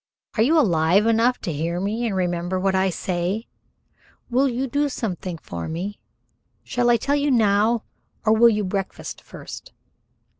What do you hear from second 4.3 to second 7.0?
Will you do something for me? Shall I